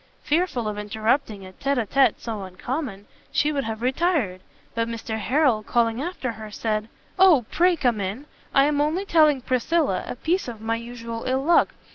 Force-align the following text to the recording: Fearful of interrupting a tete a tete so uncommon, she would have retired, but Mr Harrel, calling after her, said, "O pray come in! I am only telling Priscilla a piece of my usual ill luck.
Fearful 0.23 0.67
of 0.67 0.79
interrupting 0.79 1.45
a 1.45 1.51
tete 1.51 1.77
a 1.77 1.85
tete 1.85 2.19
so 2.19 2.41
uncommon, 2.41 3.05
she 3.31 3.51
would 3.51 3.65
have 3.65 3.83
retired, 3.83 4.41
but 4.73 4.87
Mr 4.87 5.19
Harrel, 5.19 5.61
calling 5.61 6.01
after 6.01 6.31
her, 6.31 6.49
said, 6.49 6.89
"O 7.19 7.45
pray 7.51 7.75
come 7.75 8.01
in! 8.01 8.25
I 8.51 8.65
am 8.65 8.81
only 8.81 9.05
telling 9.05 9.41
Priscilla 9.41 10.03
a 10.07 10.15
piece 10.15 10.47
of 10.47 10.59
my 10.59 10.75
usual 10.77 11.25
ill 11.27 11.43
luck. 11.43 11.75